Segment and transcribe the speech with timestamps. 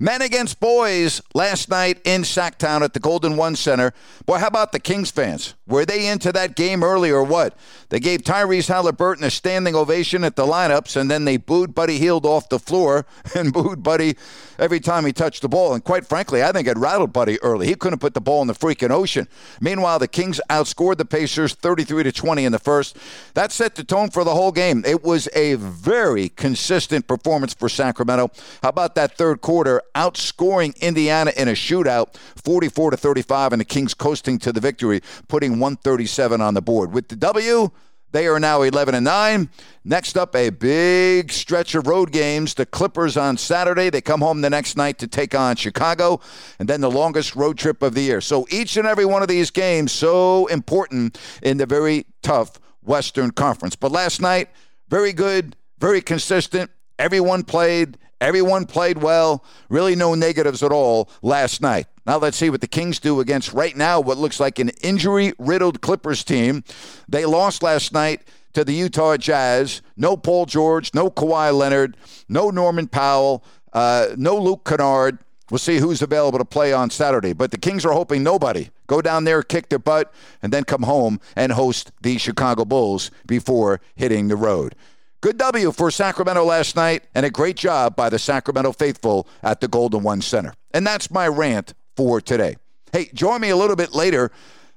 [0.00, 3.92] Men against boys last night in Sacktown at the Golden One Center.
[4.26, 5.54] Boy, how about the Kings fans?
[5.72, 7.56] Were they into that game early or what?
[7.88, 11.98] They gave Tyrese Halliburton a standing ovation at the lineups, and then they booed Buddy
[11.98, 14.16] Hield off the floor and booed Buddy
[14.58, 15.72] every time he touched the ball.
[15.72, 17.68] And quite frankly, I think it rattled Buddy early.
[17.68, 19.28] He couldn't put the ball in the freaking ocean.
[19.62, 22.98] Meanwhile, the Kings outscored the Pacers 33 to 20 in the first.
[23.32, 24.84] That set the tone for the whole game.
[24.84, 28.30] It was a very consistent performance for Sacramento.
[28.62, 29.80] How about that third quarter?
[29.94, 35.00] outscoring Indiana in a shootout 44 to 35 and the Kings coasting to the victory
[35.28, 36.92] putting 137 on the board.
[36.92, 37.70] With the W
[38.10, 39.48] they are now 11 and 9
[39.84, 42.52] next up a big stretch of road games.
[42.52, 43.88] The Clippers on Saturday.
[43.88, 46.20] They come home the next night to take on Chicago.
[46.58, 48.20] And then the longest road trip of the year.
[48.20, 53.30] So each and every one of these games so important in the very tough Western
[53.30, 53.76] Conference.
[53.76, 54.50] But last night
[54.88, 56.70] very good very consistent.
[56.96, 57.98] Everyone played.
[58.20, 59.44] Everyone played well.
[59.68, 61.86] Really no negatives at all last night.
[62.06, 65.32] Now let's see what the Kings do against right now what looks like an injury
[65.38, 66.64] riddled Clippers team.
[67.08, 68.22] They lost last night
[68.54, 69.82] to the Utah Jazz.
[69.96, 71.96] No Paul George, no Kawhi Leonard,
[72.28, 75.18] no Norman Powell, uh, no Luke Kennard.
[75.50, 77.34] We'll see who's available to play on Saturday.
[77.34, 80.12] But the Kings are hoping nobody go down there, kick their butt,
[80.42, 84.74] and then come home and host the Chicago Bulls before hitting the road.
[85.20, 89.60] Good W for Sacramento last night, and a great job by the Sacramento faithful at
[89.60, 90.54] the Golden One Center.
[90.72, 92.56] And that's my rant for today.
[92.92, 94.30] Hey, join me a little bit later.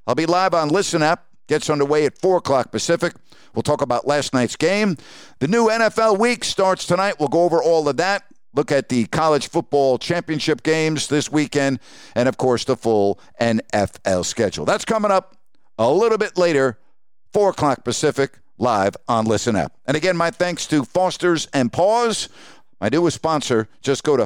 [0.07, 1.25] I'll be live on Listen App.
[1.47, 3.13] Gets underway at 4 o'clock Pacific.
[3.53, 4.97] We'll talk about last night's game.
[5.39, 7.15] The new NFL week starts tonight.
[7.19, 8.23] We'll go over all of that.
[8.53, 11.79] Look at the college football championship games this weekend,
[12.15, 14.65] and of course, the full NFL schedule.
[14.65, 15.35] That's coming up
[15.77, 16.79] a little bit later,
[17.33, 19.73] 4 o'clock Pacific live on Listen App.
[19.85, 22.29] And again, my thanks to Fosters and Paws,
[22.79, 23.67] my newest sponsor.
[23.81, 24.25] Just go to